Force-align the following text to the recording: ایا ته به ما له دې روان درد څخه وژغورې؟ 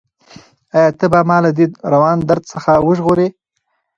ایا 0.75 0.89
ته 0.99 1.05
به 1.11 1.19
ما 1.29 1.37
له 1.45 1.51
دې 1.57 1.65
روان 1.93 2.17
درد 2.29 2.43
څخه 2.53 2.71
وژغورې؟ 2.87 3.27